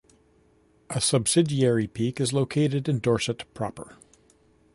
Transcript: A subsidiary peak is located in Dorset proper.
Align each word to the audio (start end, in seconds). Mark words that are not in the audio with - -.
A 0.89 0.99
subsidiary 0.99 1.85
peak 1.85 2.19
is 2.19 2.33
located 2.33 2.89
in 2.89 2.97
Dorset 3.01 3.43
proper. 3.53 3.97